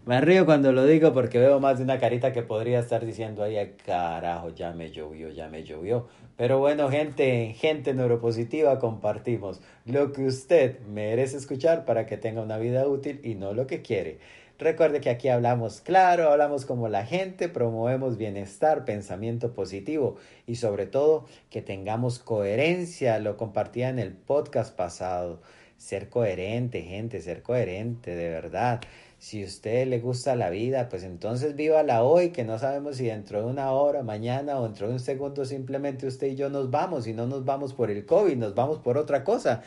Me 0.07 0.21
río 0.21 0.47
cuando 0.47 0.71
lo 0.71 0.85
digo 0.87 1.13
porque 1.13 1.41
veo 1.41 1.59
más 1.59 1.79
de 1.79 1.83
una 1.85 1.99
carita 1.99 2.33
que 2.33 2.45
podría 2.45 2.79
estar 2.79 3.05
diciendo 3.05 3.43
ahí, 3.43 3.57
carajo, 3.85 4.51
ya 4.51 4.71
me 4.71 4.93
llovió, 4.93 5.29
ya 5.31 5.49
me 5.49 5.65
llovió. 5.65 6.07
Pero 6.37 6.61
bueno, 6.61 6.89
gente, 6.89 7.53
gente 7.59 7.95
neuropositiva, 7.95 8.79
compartimos 8.79 9.61
lo 9.87 10.13
que 10.13 10.25
usted 10.25 10.79
merece 10.87 11.37
escuchar 11.37 11.85
para 11.85 12.07
que 12.07 12.17
tenga 12.17 12.43
una 12.43 12.59
vida 12.59 12.87
útil 12.87 13.21
y 13.25 13.35
no 13.35 13.55
lo 13.55 13.67
que 13.67 13.83
quiere. 13.83 14.19
Recuerde 14.59 15.01
que 15.01 15.11
aquí 15.11 15.29
hablamos 15.29 15.81
claro, 15.81 16.31
hablamos 16.31 16.67
como 16.67 16.89
la 16.89 17.05
gente, 17.05 17.49
promovemos 17.49 18.17
bienestar, 18.17 18.85
pensamiento 18.85 19.55
positivo 19.55 20.17
y 20.47 20.57
sobre 20.57 20.87
todo 20.87 21.27
que 21.51 21.63
tengamos 21.63 22.19
coherencia. 22.19 23.19
Lo 23.19 23.37
compartía 23.37 23.89
en 23.89 23.99
el 23.99 24.13
podcast 24.13 24.75
pasado. 24.77 25.41
ser 25.77 26.09
coherente, 26.09 26.83
gente, 26.83 27.21
ser 27.21 27.43
coherente, 27.43 28.15
de 28.15 28.29
verdad. 28.29 28.81
Si 29.19 29.43
a 29.43 29.47
usted 29.47 29.87
le 29.87 30.01
gusta 30.01 30.35
la 30.37 30.51
vida, 30.51 30.89
pues 30.89 31.05
entonces 31.05 31.55
la 31.85 32.03
hoy, 32.03 32.31
que 32.31 32.43
no 32.45 32.59
sabemos 32.59 32.97
si 32.97 33.07
dentro 33.07 33.41
de 33.41 33.47
una 33.47 33.71
hora, 33.73 34.03
mañana 34.03 34.59
o 34.59 34.65
dentro 34.65 34.89
de 34.89 34.95
un 34.95 35.01
segundo 35.01 35.45
simplemente 35.45 36.07
usted 36.09 36.27
y 36.29 36.35
yo 36.35 36.51
nos 36.51 36.71
vamos 36.71 37.07
y 37.07 37.15
no 37.15 37.29
nos 37.29 37.45
vamos 37.45 37.73
por 37.73 37.91
el 37.91 38.05
COVID, 38.05 38.37
nos 38.37 38.55
vamos 38.57 38.79
por 38.79 38.99
otra 38.99 39.23
cosa. 39.23 39.63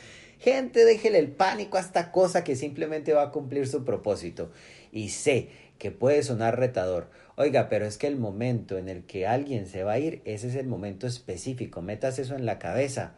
Gente, 0.45 0.85
déjele 0.85 1.17
el 1.17 1.31
pánico 1.31 1.77
a 1.77 1.79
esta 1.79 2.11
cosa 2.11 2.43
que 2.43 2.55
simplemente 2.55 3.13
va 3.13 3.23
a 3.23 3.31
cumplir 3.31 3.67
su 3.67 3.83
propósito. 3.83 4.51
Y 4.91 5.09
sé 5.09 5.49
que 5.79 5.89
puede 5.89 6.21
sonar 6.21 6.59
retador. 6.59 7.09
Oiga, 7.35 7.67
pero 7.67 7.85
es 7.87 7.97
que 7.97 8.05
el 8.05 8.15
momento 8.15 8.77
en 8.77 8.87
el 8.87 9.07
que 9.07 9.25
alguien 9.25 9.65
se 9.65 9.83
va 9.83 9.93
a 9.93 9.97
ir, 9.97 10.21
ese 10.23 10.49
es 10.49 10.53
el 10.53 10.67
momento 10.67 11.07
específico. 11.07 11.81
Metas 11.81 12.19
eso 12.19 12.35
en 12.35 12.45
la 12.45 12.59
cabeza. 12.59 13.15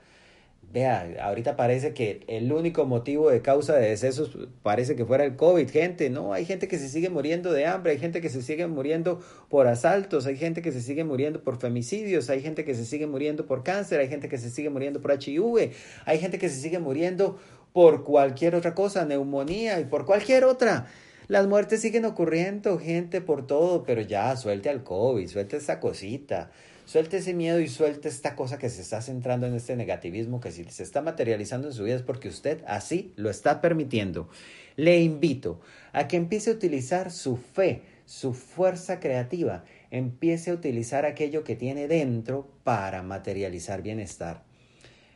Vea, 0.74 1.16
ahorita 1.22 1.56
parece 1.56 1.94
que 1.94 2.26
el 2.28 2.52
único 2.52 2.86
motivo 2.86 3.30
de 3.30 3.42
causa 3.42 3.74
de 3.78 3.88
decesos 3.88 4.38
parece 4.64 4.98
que 4.98 5.06
fuera 5.06 5.24
el 5.24 5.38
COVID, 5.38 5.70
gente, 5.70 6.10
no, 6.10 6.34
hay 6.34 6.44
gente 6.44 6.68
que 6.68 6.78
se 6.78 6.90
sigue 6.90 7.10
muriendo 7.10 7.54
de 7.54 7.66
hambre, 7.66 7.94
hay 7.94 8.00
gente 8.00 8.20
que 8.20 8.30
se 8.30 8.42
sigue 8.42 8.68
muriendo 8.68 9.22
por 9.48 9.68
asaltos, 9.68 10.26
hay 10.26 10.36
gente 10.36 10.62
que 10.62 10.74
se 10.74 10.82
sigue 10.82 11.06
muriendo 11.06 11.42
por 11.42 11.58
femicidios, 11.58 12.30
hay 12.30 12.42
gente 12.42 12.66
que 12.66 12.76
se 12.76 12.84
sigue 12.84 13.08
muriendo 13.08 13.46
por 13.46 13.64
cáncer, 13.64 14.02
hay 14.02 14.10
gente 14.10 14.28
que 14.28 14.38
se 14.38 14.50
sigue 14.50 14.70
muriendo 14.70 15.02
por 15.02 15.12
HIV, 15.12 15.72
hay 16.04 16.20
gente 16.20 16.38
que 16.38 16.50
se 16.50 16.60
sigue 16.60 16.80
muriendo 16.80 17.40
por 17.72 18.04
cualquier 18.04 18.54
otra 18.54 18.76
cosa, 18.76 19.06
neumonía 19.06 19.80
y 19.80 19.86
por 19.86 20.06
cualquier 20.06 20.44
otra. 20.44 20.88
Las 21.30 21.48
muertes 21.48 21.82
siguen 21.82 22.04
ocurriendo, 22.04 22.78
gente, 22.78 23.22
por 23.22 23.48
todo, 23.48 23.84
pero 23.84 24.02
ya, 24.02 24.36
suelte 24.36 24.70
al 24.70 24.84
COVID, 24.84 25.28
suelte 25.28 25.58
esa 25.58 25.80
cosita. 25.80 26.52
Suelte 26.88 27.18
ese 27.18 27.34
miedo 27.34 27.60
y 27.60 27.68
suelte 27.68 28.08
esta 28.08 28.34
cosa 28.34 28.58
que 28.58 28.70
se 28.70 28.82
está 28.82 29.02
centrando 29.02 29.46
en 29.46 29.54
este 29.54 29.76
negativismo 29.76 30.40
que 30.40 30.54
si 30.54 30.64
se 30.64 30.84
está 30.84 31.02
materializando 31.02 31.68
en 31.68 31.74
su 31.74 31.84
vida 31.84 31.96
es 31.96 32.02
porque 32.02 32.30
usted 32.30 32.64
así 32.66 33.12
lo 33.18 33.30
está 33.30 33.60
permitiendo. 33.60 34.30
Le 34.78 35.02
invito 35.02 35.60
a 35.92 36.08
que 36.08 36.16
empiece 36.16 36.50
a 36.50 36.54
utilizar 36.54 37.12
su 37.12 37.36
fe, 37.36 37.82
su 38.06 38.34
fuerza 38.34 39.02
creativa, 39.02 39.66
empiece 39.92 40.50
a 40.50 40.54
utilizar 40.54 41.06
aquello 41.06 41.44
que 41.44 41.58
tiene 41.58 41.90
dentro 41.90 42.48
para 42.64 43.04
materializar 43.04 43.82
bienestar. 43.82 44.46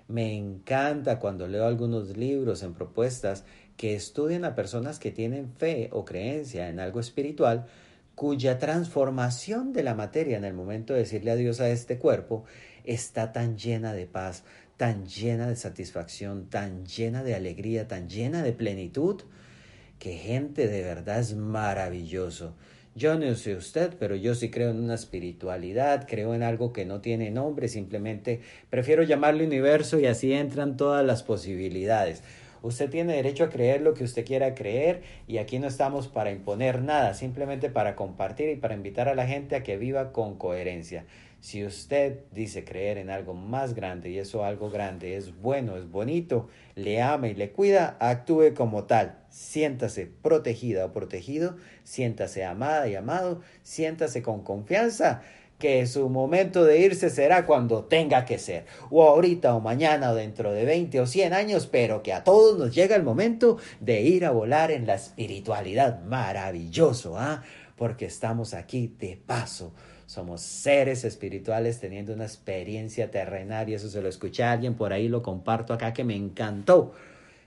Me 0.10 0.36
encanta 0.36 1.20
cuando 1.20 1.48
leo 1.48 1.66
algunos 1.66 2.18
libros 2.18 2.64
en 2.64 2.74
propuestas 2.74 3.46
que 3.78 3.96
estudian 3.96 4.44
a 4.44 4.56
personas 4.56 5.00
que 5.00 5.12
tienen 5.12 5.54
fe 5.54 5.88
o 5.94 6.04
creencia 6.04 6.68
en 6.68 6.82
algo 6.82 7.00
espiritual, 7.00 7.66
cuya 8.22 8.60
transformación 8.60 9.74
de 9.74 9.82
la 9.82 9.96
materia 9.96 10.38
en 10.38 10.46
el 10.46 10.54
momento 10.54 10.94
de 10.94 11.00
decirle 11.00 11.32
adiós 11.32 11.60
a 11.60 11.70
este 11.70 11.98
cuerpo 11.98 12.44
está 12.84 13.32
tan 13.32 13.58
llena 13.58 13.94
de 13.94 14.06
paz, 14.06 14.44
tan 14.78 15.08
llena 15.08 15.48
de 15.48 15.56
satisfacción, 15.56 16.48
tan 16.48 16.86
llena 16.86 17.24
de 17.24 17.34
alegría, 17.34 17.88
tan 17.88 18.10
llena 18.10 18.44
de 18.44 18.54
plenitud, 18.54 19.24
que 19.98 20.18
gente 20.18 20.68
de 20.68 20.84
verdad 20.84 21.20
es 21.20 21.34
maravilloso. 21.34 22.54
Yo 22.94 23.18
no 23.18 23.34
sé 23.34 23.56
usted, 23.56 23.96
pero 23.98 24.16
yo 24.16 24.36
sí 24.36 24.52
creo 24.52 24.70
en 24.70 24.80
una 24.80 24.94
espiritualidad, 24.94 26.06
creo 26.08 26.36
en 26.36 26.44
algo 26.44 26.74
que 26.74 26.86
no 26.86 27.02
tiene 27.02 27.32
nombre, 27.32 27.70
simplemente 27.70 28.42
prefiero 28.70 29.02
llamarlo 29.02 29.44
universo 29.44 30.00
y 30.00 30.06
así 30.06 30.32
entran 30.32 30.78
todas 30.78 31.04
las 31.04 31.24
posibilidades. 31.24 32.22
Usted 32.64 32.90
tiene 32.90 33.14
derecho 33.14 33.46
a 33.46 33.50
creer 33.50 33.82
lo 33.82 33.94
que 33.94 34.04
usted 34.04 34.26
quiera 34.26 34.54
creer 34.54 35.02
y 35.28 35.40
aquí 35.40 35.58
no 35.58 35.68
estamos 35.68 36.08
para 36.08 36.32
imponer 36.32 36.82
nada, 36.82 37.14
simplemente 37.14 37.70
para 37.70 37.96
compartir 37.96 38.50
y 38.50 38.56
para 38.56 38.76
invitar 38.76 39.10
a 39.10 39.16
la 39.16 39.26
gente 39.26 39.56
a 39.56 39.64
que 39.64 39.78
viva 39.78 40.12
con 40.12 40.38
coherencia. 40.38 41.06
Si 41.40 41.66
usted 41.66 42.20
dice 42.32 42.64
creer 42.64 43.00
en 43.00 43.10
algo 43.10 43.34
más 43.34 43.74
grande 43.74 44.12
y 44.12 44.20
eso 44.20 44.46
algo 44.46 44.70
grande 44.70 45.16
es 45.18 45.36
bueno, 45.42 45.76
es 45.76 45.90
bonito, 45.90 46.50
le 46.76 47.02
ama 47.02 47.30
y 47.30 47.34
le 47.34 47.52
cuida, 47.52 47.98
actúe 48.00 48.54
como 48.56 48.84
tal. 48.84 49.18
Siéntase 49.30 50.06
protegida 50.06 50.86
o 50.86 50.94
protegido, 50.94 51.56
siéntase 51.84 52.46
amada 52.46 52.88
y 52.88 52.96
amado, 52.96 53.42
siéntase 53.64 54.22
con 54.22 54.44
confianza 54.44 55.24
que 55.62 55.86
su 55.86 56.10
momento 56.10 56.66
de 56.66 56.80
irse 56.80 57.10
será 57.10 57.46
cuando 57.46 57.86
tenga 57.86 58.26
que 58.26 58.40
ser, 58.40 58.66
o 58.90 59.04
ahorita 59.04 59.56
o 59.56 59.62
mañana 59.62 60.12
o 60.12 60.16
dentro 60.16 60.52
de 60.52 60.66
20 60.66 61.00
o 61.00 61.06
100 61.06 61.34
años, 61.34 61.68
pero 61.68 62.02
que 62.02 62.12
a 62.12 62.24
todos 62.26 62.58
nos 62.58 62.76
llega 62.76 62.98
el 62.98 63.04
momento 63.04 63.58
de 63.80 64.02
ir 64.02 64.26
a 64.26 64.32
volar 64.32 64.72
en 64.72 64.88
la 64.88 64.96
espiritualidad. 64.96 66.02
Maravilloso, 66.04 67.18
¿ah? 67.18 67.44
Porque 67.78 68.06
estamos 68.06 68.54
aquí 68.54 68.94
de 69.00 69.16
paso. 69.16 69.72
Somos 70.08 70.42
seres 70.42 71.06
espirituales 71.06 71.80
teniendo 71.80 72.14
una 72.14 72.26
experiencia 72.26 73.12
terrenal 73.12 73.70
y 73.70 73.76
eso 73.76 73.88
se 73.88 74.02
lo 74.02 74.10
escuché 74.10 74.44
a 74.44 74.52
alguien 74.52 74.74
por 74.74 74.92
ahí, 74.92 75.08
lo 75.08 75.22
comparto 75.22 75.74
acá 75.74 75.94
que 75.94 76.04
me 76.04 76.16
encantó. 76.16 76.94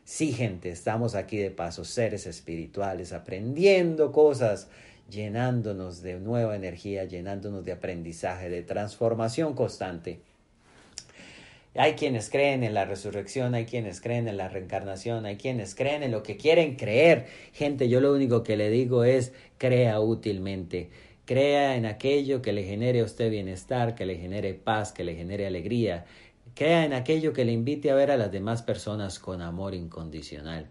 Sí, 0.04 0.32
gente, 0.32 0.70
estamos 0.70 1.14
aquí 1.14 1.38
de 1.38 1.50
paso, 1.50 1.84
seres 1.84 2.26
espirituales, 2.26 3.12
aprendiendo 3.12 4.12
cosas 4.12 4.68
llenándonos 5.10 6.02
de 6.02 6.20
nueva 6.20 6.56
energía, 6.56 7.04
llenándonos 7.04 7.64
de 7.64 7.72
aprendizaje, 7.72 8.48
de 8.48 8.62
transformación 8.62 9.54
constante. 9.54 10.20
Hay 11.76 11.94
quienes 11.94 12.30
creen 12.30 12.62
en 12.62 12.72
la 12.72 12.84
resurrección, 12.84 13.54
hay 13.54 13.64
quienes 13.64 14.00
creen 14.00 14.28
en 14.28 14.36
la 14.36 14.48
reencarnación, 14.48 15.26
hay 15.26 15.36
quienes 15.36 15.74
creen 15.74 16.04
en 16.04 16.12
lo 16.12 16.22
que 16.22 16.36
quieren 16.36 16.76
creer. 16.76 17.26
Gente, 17.52 17.88
yo 17.88 18.00
lo 18.00 18.12
único 18.12 18.44
que 18.44 18.56
le 18.56 18.70
digo 18.70 19.02
es 19.02 19.32
crea 19.58 19.98
útilmente. 19.98 20.90
Crea 21.24 21.74
en 21.74 21.86
aquello 21.86 22.42
que 22.42 22.52
le 22.52 22.62
genere 22.62 23.00
a 23.00 23.04
usted 23.04 23.28
bienestar, 23.28 23.96
que 23.96 24.06
le 24.06 24.16
genere 24.18 24.54
paz, 24.54 24.92
que 24.92 25.02
le 25.02 25.16
genere 25.16 25.46
alegría. 25.46 26.04
Crea 26.54 26.84
en 26.84 26.92
aquello 26.92 27.32
que 27.32 27.44
le 27.44 27.50
invite 27.50 27.90
a 27.90 27.96
ver 27.96 28.12
a 28.12 28.16
las 28.16 28.30
demás 28.30 28.62
personas 28.62 29.18
con 29.18 29.42
amor 29.42 29.74
incondicional. 29.74 30.68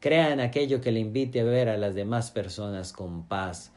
Crea 0.00 0.32
en 0.32 0.40
aquello 0.40 0.80
que 0.80 0.92
le 0.92 1.00
invite 1.00 1.40
a 1.40 1.44
ver 1.44 1.68
a 1.68 1.76
las 1.76 1.94
demás 1.94 2.30
personas 2.30 2.92
con 2.92 3.26
paz, 3.26 3.72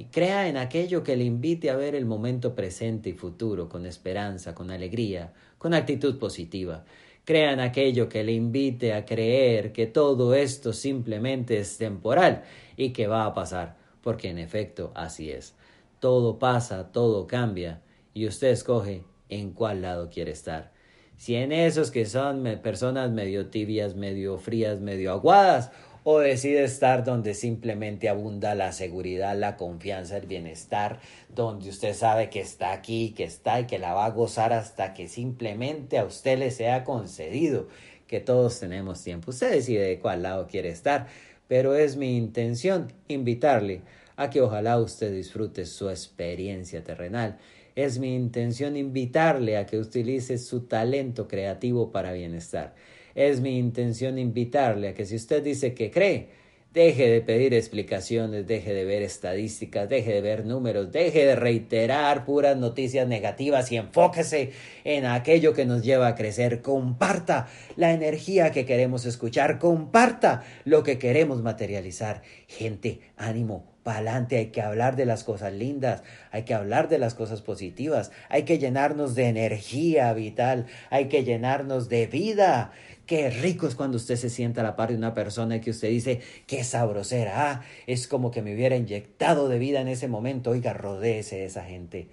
y 0.00 0.06
crea 0.06 0.48
en 0.48 0.56
aquello 0.56 1.04
que 1.04 1.14
le 1.14 1.24
invite 1.24 1.68
a 1.68 1.76
ver 1.76 1.94
el 1.94 2.06
momento 2.06 2.54
presente 2.54 3.10
y 3.10 3.12
futuro 3.12 3.68
con 3.68 3.84
esperanza, 3.84 4.54
con 4.54 4.70
alegría, 4.70 5.34
con 5.58 5.74
actitud 5.74 6.18
positiva. 6.18 6.86
Crea 7.26 7.52
en 7.52 7.60
aquello 7.60 8.08
que 8.08 8.24
le 8.24 8.32
invite 8.32 8.94
a 8.94 9.04
creer 9.04 9.72
que 9.72 9.86
todo 9.86 10.34
esto 10.34 10.72
simplemente 10.72 11.58
es 11.58 11.76
temporal 11.76 12.44
y 12.78 12.94
que 12.94 13.08
va 13.08 13.26
a 13.26 13.34
pasar, 13.34 13.76
porque 14.00 14.30
en 14.30 14.38
efecto 14.38 14.90
así 14.94 15.30
es. 15.30 15.54
Todo 15.98 16.38
pasa, 16.38 16.92
todo 16.92 17.26
cambia, 17.26 17.82
y 18.14 18.26
usted 18.26 18.48
escoge 18.48 19.04
en 19.28 19.52
cuál 19.52 19.82
lado 19.82 20.08
quiere 20.08 20.30
estar. 20.30 20.72
Si 21.18 21.34
en 21.34 21.52
esos 21.52 21.90
que 21.90 22.06
son 22.06 22.44
personas 22.62 23.10
medio 23.10 23.48
tibias, 23.48 23.96
medio 23.96 24.38
frías, 24.38 24.80
medio 24.80 25.12
aguadas, 25.12 25.72
o 26.04 26.18
decide 26.18 26.64
estar 26.64 27.04
donde 27.04 27.34
simplemente 27.34 28.08
abunda 28.08 28.54
la 28.54 28.72
seguridad, 28.72 29.36
la 29.36 29.56
confianza, 29.56 30.16
el 30.16 30.26
bienestar, 30.26 31.00
donde 31.28 31.68
usted 31.68 31.94
sabe 31.94 32.30
que 32.30 32.40
está 32.40 32.72
aquí, 32.72 33.12
que 33.16 33.24
está 33.24 33.60
y 33.60 33.66
que 33.66 33.78
la 33.78 33.92
va 33.92 34.06
a 34.06 34.10
gozar 34.10 34.52
hasta 34.52 34.94
que 34.94 35.08
simplemente 35.08 35.98
a 35.98 36.04
usted 36.04 36.38
le 36.38 36.50
sea 36.50 36.84
concedido, 36.84 37.68
que 38.06 38.20
todos 38.20 38.58
tenemos 38.60 39.02
tiempo. 39.02 39.30
Usted 39.30 39.52
decide 39.52 39.86
de 39.86 39.98
cuál 39.98 40.22
lado 40.22 40.46
quiere 40.46 40.70
estar, 40.70 41.06
pero 41.48 41.74
es 41.74 41.96
mi 41.96 42.16
intención 42.16 42.92
invitarle 43.08 43.82
a 44.16 44.30
que 44.30 44.40
ojalá 44.40 44.78
usted 44.78 45.12
disfrute 45.12 45.64
su 45.66 45.88
experiencia 45.90 46.84
terrenal. 46.84 47.38
Es 47.74 47.98
mi 47.98 48.14
intención 48.14 48.76
invitarle 48.76 49.56
a 49.56 49.66
que 49.66 49.78
utilice 49.78 50.38
su 50.38 50.62
talento 50.62 51.28
creativo 51.28 51.90
para 51.90 52.12
bienestar. 52.12 52.74
Es 53.20 53.42
mi 53.42 53.58
intención 53.58 54.16
invitarle 54.16 54.88
a 54.88 54.94
que 54.94 55.04
si 55.04 55.14
usted 55.14 55.42
dice 55.42 55.74
que 55.74 55.90
cree, 55.90 56.30
deje 56.72 57.06
de 57.10 57.20
pedir 57.20 57.52
explicaciones, 57.52 58.46
deje 58.46 58.72
de 58.72 58.86
ver 58.86 59.02
estadísticas, 59.02 59.90
deje 59.90 60.14
de 60.14 60.20
ver 60.22 60.46
números, 60.46 60.90
deje 60.90 61.26
de 61.26 61.36
reiterar 61.36 62.24
puras 62.24 62.56
noticias 62.56 63.06
negativas 63.06 63.70
y 63.72 63.76
enfóquese 63.76 64.52
en 64.84 65.04
aquello 65.04 65.52
que 65.52 65.66
nos 65.66 65.82
lleva 65.82 66.08
a 66.08 66.14
crecer. 66.14 66.62
Comparta 66.62 67.48
la 67.76 67.92
energía 67.92 68.52
que 68.52 68.64
queremos 68.64 69.04
escuchar, 69.04 69.58
comparta 69.58 70.42
lo 70.64 70.82
que 70.82 70.98
queremos 70.98 71.42
materializar. 71.42 72.22
Gente, 72.48 73.00
ánimo, 73.18 73.70
adelante, 73.90 74.36
hay 74.36 74.46
que 74.46 74.62
hablar 74.62 74.96
de 74.96 75.06
las 75.06 75.24
cosas 75.24 75.52
lindas, 75.52 76.02
hay 76.30 76.44
que 76.44 76.54
hablar 76.54 76.88
de 76.88 76.98
las 76.98 77.14
cosas 77.14 77.42
positivas, 77.42 78.10
hay 78.28 78.44
que 78.44 78.58
llenarnos 78.58 79.14
de 79.14 79.26
energía 79.26 80.12
vital, 80.12 80.66
hay 80.90 81.06
que 81.06 81.24
llenarnos 81.24 81.88
de 81.88 82.06
vida. 82.06 82.72
Qué 83.10 83.28
rico 83.28 83.66
es 83.66 83.74
cuando 83.74 83.96
usted 83.96 84.14
se 84.14 84.30
sienta 84.30 84.60
a 84.60 84.62
la 84.62 84.76
par 84.76 84.90
de 84.90 84.94
una 84.94 85.14
persona 85.14 85.56
y 85.56 85.60
que 85.60 85.72
usted 85.72 85.88
dice, 85.88 86.20
qué 86.46 86.62
sabrosera, 86.62 87.50
ah, 87.50 87.62
es 87.88 88.06
como 88.06 88.30
que 88.30 88.40
me 88.40 88.54
hubiera 88.54 88.76
inyectado 88.76 89.48
de 89.48 89.58
vida 89.58 89.80
en 89.80 89.88
ese 89.88 90.06
momento, 90.06 90.50
oiga, 90.50 90.74
rodéese 90.74 91.34
de 91.34 91.46
esa 91.46 91.64
gente 91.64 92.06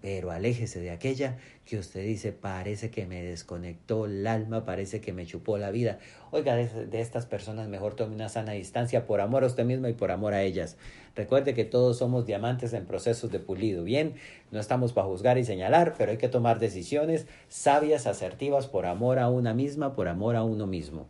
pero 0.00 0.30
aléjese 0.30 0.80
de 0.80 0.90
aquella 0.90 1.38
que 1.64 1.78
usted 1.78 2.04
dice, 2.04 2.32
parece 2.32 2.90
que 2.90 3.04
me 3.04 3.22
desconectó 3.22 4.06
el 4.06 4.26
alma, 4.26 4.64
parece 4.64 5.00
que 5.00 5.12
me 5.12 5.26
chupó 5.26 5.58
la 5.58 5.70
vida. 5.70 5.98
Oiga, 6.30 6.54
de, 6.54 7.00
estas 7.00 7.26
personas 7.26 7.68
mejor 7.68 7.94
tome 7.94 8.14
una 8.14 8.28
sana 8.28 8.52
distancia 8.52 9.06
por 9.06 9.20
amor 9.20 9.42
a 9.42 9.48
usted 9.48 9.64
mismo 9.64 9.88
y 9.88 9.94
por 9.94 10.10
amor 10.10 10.34
a 10.34 10.42
ellas. 10.42 10.76
Recuerde 11.16 11.52
que 11.54 11.64
todos 11.64 11.98
somos 11.98 12.26
diamantes 12.26 12.72
en 12.72 12.86
procesos 12.86 13.32
de 13.32 13.40
pulido. 13.40 13.82
Bien, 13.82 14.14
no 14.52 14.60
estamos 14.60 14.92
para 14.92 15.08
juzgar 15.08 15.36
y 15.36 15.44
señalar, 15.44 15.94
pero 15.98 16.12
hay 16.12 16.18
que 16.18 16.28
tomar 16.28 16.60
decisiones 16.60 17.26
sabias, 17.48 18.06
asertivas, 18.06 18.68
por 18.68 18.86
amor 18.86 19.18
a 19.18 19.28
una 19.28 19.52
misma, 19.52 19.94
por 19.94 20.06
amor 20.06 20.36
a 20.36 20.44
uno 20.44 20.66
mismo. 20.66 21.06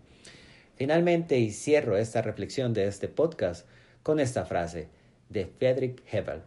Finalmente, 0.76 1.38
y 1.38 1.50
cierro 1.50 1.96
esta 1.96 2.22
reflexión 2.22 2.72
de 2.72 2.86
este 2.86 3.08
podcast 3.08 3.66
con 4.02 4.18
esta 4.18 4.46
frase 4.46 4.88
de 5.28 5.46
Friedrich 5.46 6.02
Hebel. 6.10 6.40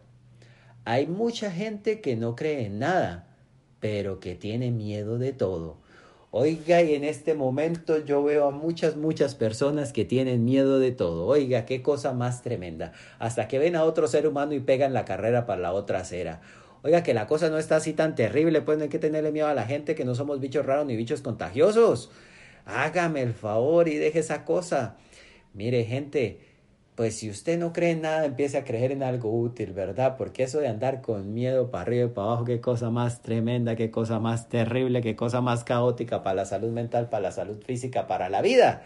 Hay 0.84 1.06
mucha 1.06 1.50
gente 1.50 2.00
que 2.00 2.16
no 2.16 2.34
cree 2.34 2.66
en 2.66 2.80
nada, 2.80 3.28
pero 3.78 4.18
que 4.18 4.34
tiene 4.34 4.70
miedo 4.72 5.18
de 5.18 5.32
todo. 5.32 5.76
Oiga, 6.32 6.82
y 6.82 6.94
en 6.94 7.04
este 7.04 7.34
momento 7.34 8.04
yo 8.04 8.24
veo 8.24 8.48
a 8.48 8.50
muchas, 8.50 8.96
muchas 8.96 9.34
personas 9.34 9.92
que 9.92 10.04
tienen 10.04 10.44
miedo 10.44 10.78
de 10.78 10.90
todo. 10.90 11.26
Oiga, 11.26 11.66
qué 11.66 11.82
cosa 11.82 12.14
más 12.14 12.42
tremenda. 12.42 12.92
Hasta 13.18 13.48
que 13.48 13.58
ven 13.58 13.76
a 13.76 13.84
otro 13.84 14.08
ser 14.08 14.26
humano 14.26 14.54
y 14.54 14.60
pegan 14.60 14.94
la 14.94 15.04
carrera 15.04 15.46
para 15.46 15.60
la 15.60 15.72
otra 15.72 16.00
acera. 16.00 16.40
Oiga, 16.82 17.02
que 17.02 17.14
la 17.14 17.26
cosa 17.28 17.48
no 17.48 17.58
está 17.58 17.76
así 17.76 17.92
tan 17.92 18.14
terrible, 18.16 18.62
pues 18.62 18.78
no 18.78 18.84
hay 18.84 18.90
que 18.90 18.98
tenerle 18.98 19.30
miedo 19.30 19.46
a 19.46 19.54
la 19.54 19.66
gente, 19.66 19.94
que 19.94 20.04
no 20.04 20.14
somos 20.16 20.40
bichos 20.40 20.66
raros 20.66 20.86
ni 20.86 20.96
bichos 20.96 21.20
contagiosos. 21.20 22.10
Hágame 22.64 23.22
el 23.22 23.34
favor 23.34 23.86
y 23.88 23.98
deje 23.98 24.18
esa 24.18 24.44
cosa. 24.44 24.96
Mire, 25.54 25.84
gente, 25.84 26.40
pues 26.94 27.16
si 27.16 27.30
usted 27.30 27.58
no 27.58 27.72
cree 27.72 27.92
en 27.92 28.02
nada, 28.02 28.26
empiece 28.26 28.58
a 28.58 28.64
creer 28.64 28.92
en 28.92 29.02
algo 29.02 29.32
útil, 29.32 29.72
¿verdad? 29.72 30.16
Porque 30.18 30.42
eso 30.42 30.60
de 30.60 30.68
andar 30.68 31.00
con 31.00 31.32
miedo 31.32 31.70
para 31.70 31.82
arriba 31.82 32.04
y 32.06 32.08
para 32.08 32.28
abajo, 32.28 32.44
qué 32.44 32.60
cosa 32.60 32.90
más 32.90 33.22
tremenda, 33.22 33.76
qué 33.76 33.90
cosa 33.90 34.18
más 34.20 34.48
terrible, 34.50 35.00
qué 35.00 35.16
cosa 35.16 35.40
más 35.40 35.64
caótica 35.64 36.22
para 36.22 36.36
la 36.36 36.44
salud 36.44 36.70
mental, 36.70 37.08
para 37.08 37.22
la 37.22 37.32
salud 37.32 37.62
física, 37.64 38.06
para 38.06 38.28
la 38.28 38.42
vida. 38.42 38.82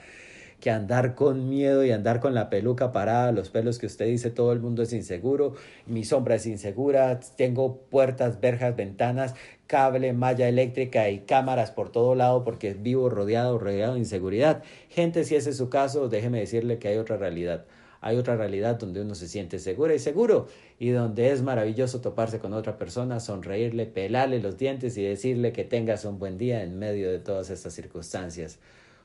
Que 0.61 0.71
andar 0.71 1.15
con 1.17 1.51
miedo 1.51 1.85
y 1.85 1.91
andar 1.91 2.21
con 2.21 2.33
la 2.33 2.49
peluca 2.49 2.93
parada, 2.93 3.33
los 3.33 3.51
pelos 3.51 3.79
que 3.79 3.87
usted 3.87 4.07
dice, 4.07 4.31
todo 4.31 4.53
el 4.53 4.61
mundo 4.61 4.83
es 4.83 4.93
inseguro, 4.93 5.55
mi 5.87 6.05
sombra 6.05 6.37
es 6.37 6.47
insegura, 6.47 7.19
tengo 7.37 7.77
puertas, 7.91 8.41
verjas, 8.41 8.77
ventanas, 8.77 9.35
cable, 9.67 10.13
malla 10.13 10.49
eléctrica 10.49 11.11
y 11.11 11.21
cámaras 11.21 11.73
por 11.73 11.91
todo 11.91 12.15
lado 12.15 12.45
porque 12.45 12.73
vivo 12.75 13.11
rodeado, 13.11 13.59
rodeado 13.59 13.95
de 13.95 14.01
inseguridad. 14.01 14.63
Gente, 14.91 15.25
si 15.25 15.35
ese 15.35 15.51
es 15.51 15.57
su 15.57 15.69
caso, 15.69 16.09
déjeme 16.09 16.39
decirle 16.41 16.79
que 16.79 16.89
hay 16.89 16.99
otra 16.99 17.17
realidad 17.17 17.67
hay 18.07 18.19
otra 18.19 18.37
realidad 18.37 18.79
donde 18.79 19.01
uno 19.01 19.17
se 19.17 19.27
siente 19.27 19.59
segura 19.59 19.93
y 19.93 19.99
seguro 19.99 20.47
y 20.79 20.91
donde 20.91 21.33
es 21.33 21.43
maravilloso 21.43 22.01
toparse 22.01 22.39
con 22.39 22.53
otra 22.53 22.79
persona, 22.79 23.19
sonreírle, 23.19 23.85
pelarle 23.87 24.41
los 24.41 24.57
dientes 24.57 24.97
y 24.97 25.03
decirle 25.03 25.53
que 25.53 25.65
tengas 25.65 26.05
un 26.05 26.21
buen 26.21 26.39
día 26.39 26.63
en 26.63 26.79
medio 26.79 27.11
de 27.11 27.19
todas 27.19 27.51
estas 27.51 27.75
circunstancias. 27.75 28.61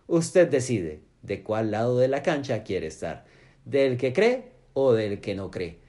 Usted 0.06 0.48
decide 0.50 1.00
de 1.24 1.42
cuál 1.42 1.72
lado 1.72 1.98
de 1.98 2.10
la 2.10 2.22
cancha 2.22 2.62
quiere 2.62 2.86
estar, 2.86 3.26
del 3.66 3.98
que 3.98 4.14
cree 4.14 4.52
o 4.74 4.94
del 4.94 5.20
que 5.20 5.34
no 5.34 5.50
cree. 5.50 5.80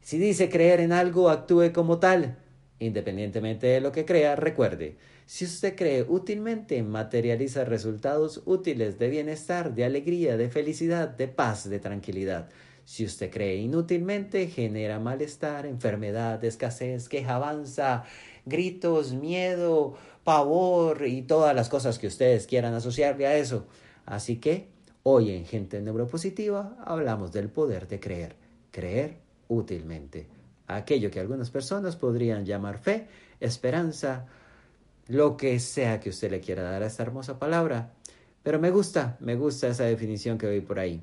Si 0.00 0.18
dice 0.18 0.48
creer 0.48 0.80
en 0.80 0.90
algo, 0.90 1.30
actúe 1.30 1.72
como 1.72 2.00
tal. 2.00 2.36
Independientemente 2.78 3.66
de 3.68 3.80
lo 3.80 3.90
que 3.90 4.04
crea, 4.04 4.36
recuerde, 4.36 4.96
si 5.24 5.46
usted 5.46 5.74
cree 5.74 6.02
útilmente, 6.02 6.82
materializa 6.82 7.64
resultados 7.64 8.42
útiles 8.44 8.98
de 8.98 9.08
bienestar, 9.08 9.74
de 9.74 9.84
alegría, 9.84 10.36
de 10.36 10.50
felicidad, 10.50 11.08
de 11.08 11.26
paz, 11.26 11.68
de 11.68 11.78
tranquilidad. 11.78 12.50
Si 12.84 13.04
usted 13.04 13.30
cree 13.30 13.56
inútilmente, 13.56 14.46
genera 14.46 15.00
malestar, 15.00 15.66
enfermedad, 15.66 16.44
escasez, 16.44 17.08
queja 17.08 17.36
avanza, 17.36 18.04
gritos, 18.44 19.12
miedo, 19.14 19.94
pavor 20.22 21.06
y 21.06 21.22
todas 21.22 21.56
las 21.56 21.68
cosas 21.68 21.98
que 21.98 22.06
ustedes 22.06 22.46
quieran 22.46 22.74
asociarle 22.74 23.26
a 23.26 23.36
eso. 23.36 23.66
Así 24.04 24.36
que 24.36 24.68
hoy 25.02 25.32
en 25.32 25.46
Gente 25.46 25.80
Neuropositiva 25.80 26.76
hablamos 26.84 27.32
del 27.32 27.48
poder 27.48 27.88
de 27.88 27.98
creer, 27.98 28.36
creer 28.70 29.16
útilmente. 29.48 30.35
Aquello 30.66 31.10
que 31.10 31.20
algunas 31.20 31.50
personas 31.50 31.96
podrían 31.96 32.44
llamar 32.44 32.78
fe, 32.78 33.06
esperanza, 33.40 34.26
lo 35.08 35.36
que 35.36 35.58
sea 35.60 36.00
que 36.00 36.10
usted 36.10 36.30
le 36.30 36.40
quiera 36.40 36.62
dar 36.62 36.82
a 36.82 36.86
esta 36.86 37.02
hermosa 37.02 37.38
palabra. 37.38 37.92
Pero 38.42 38.58
me 38.58 38.70
gusta, 38.70 39.16
me 39.20 39.34
gusta 39.34 39.68
esa 39.68 39.84
definición 39.84 40.38
que 40.38 40.48
vi 40.48 40.60
por 40.60 40.78
ahí. 40.78 41.00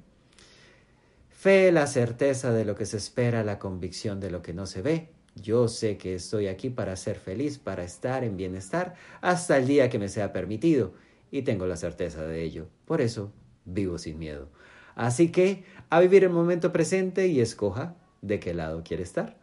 Fe, 1.29 1.71
la 1.71 1.87
certeza 1.87 2.53
de 2.53 2.65
lo 2.65 2.75
que 2.75 2.85
se 2.85 2.97
espera, 2.97 3.43
la 3.43 3.59
convicción 3.59 4.19
de 4.19 4.31
lo 4.31 4.41
que 4.41 4.53
no 4.53 4.65
se 4.65 4.81
ve. 4.81 5.09
Yo 5.35 5.67
sé 5.67 5.97
que 5.97 6.15
estoy 6.15 6.47
aquí 6.47 6.69
para 6.69 6.95
ser 6.95 7.17
feliz, 7.17 7.57
para 7.57 7.83
estar 7.83 8.23
en 8.23 8.37
bienestar, 8.37 8.95
hasta 9.19 9.57
el 9.57 9.67
día 9.67 9.89
que 9.89 9.99
me 9.99 10.07
sea 10.07 10.31
permitido, 10.31 10.93
y 11.31 11.41
tengo 11.41 11.65
la 11.65 11.75
certeza 11.75 12.23
de 12.23 12.43
ello. 12.43 12.67
Por 12.85 13.01
eso 13.01 13.31
vivo 13.65 13.97
sin 13.97 14.19
miedo. 14.19 14.49
Así 14.95 15.31
que 15.31 15.63
a 15.89 15.99
vivir 15.99 16.23
el 16.23 16.29
momento 16.29 16.71
presente 16.71 17.27
y 17.27 17.41
escoja 17.41 17.95
de 18.21 18.39
qué 18.39 18.53
lado 18.53 18.83
quiere 18.83 19.03
estar. 19.03 19.37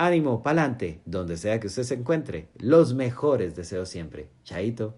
Ánimo, 0.00 0.44
pa'lante, 0.44 1.00
donde 1.06 1.36
sea 1.36 1.58
que 1.58 1.66
usted 1.66 1.82
se 1.82 1.94
encuentre. 1.94 2.46
Los 2.56 2.94
mejores 2.94 3.56
deseos 3.56 3.88
siempre. 3.88 4.30
Chaito. 4.44 4.96